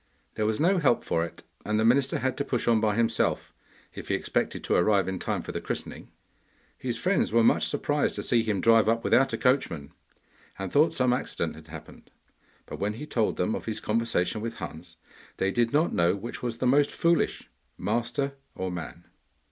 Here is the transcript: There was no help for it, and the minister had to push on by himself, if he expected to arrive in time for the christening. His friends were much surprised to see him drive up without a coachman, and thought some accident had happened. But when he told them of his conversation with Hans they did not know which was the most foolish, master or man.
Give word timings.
There 0.33 0.47
was 0.47 0.59
no 0.59 0.79
help 0.79 1.03
for 1.03 1.23
it, 1.23 1.43
and 1.63 1.79
the 1.79 1.85
minister 1.85 2.17
had 2.17 2.35
to 2.37 2.43
push 2.43 2.67
on 2.67 2.81
by 2.81 2.95
himself, 2.95 3.53
if 3.93 4.07
he 4.07 4.15
expected 4.15 4.63
to 4.63 4.73
arrive 4.73 5.07
in 5.07 5.19
time 5.19 5.43
for 5.43 5.51
the 5.51 5.61
christening. 5.61 6.09
His 6.75 6.97
friends 6.97 7.31
were 7.31 7.43
much 7.43 7.67
surprised 7.67 8.15
to 8.15 8.23
see 8.23 8.41
him 8.41 8.61
drive 8.61 8.89
up 8.89 9.03
without 9.03 9.31
a 9.31 9.37
coachman, 9.37 9.91
and 10.57 10.71
thought 10.73 10.95
some 10.95 11.13
accident 11.13 11.53
had 11.53 11.67
happened. 11.67 12.09
But 12.65 12.79
when 12.79 12.93
he 12.95 13.05
told 13.05 13.37
them 13.37 13.53
of 13.53 13.65
his 13.65 13.79
conversation 13.79 14.41
with 14.41 14.55
Hans 14.55 14.97
they 15.37 15.51
did 15.51 15.71
not 15.71 15.93
know 15.93 16.15
which 16.15 16.41
was 16.41 16.57
the 16.57 16.65
most 16.65 16.89
foolish, 16.89 17.47
master 17.77 18.33
or 18.55 18.71
man. 18.71 19.05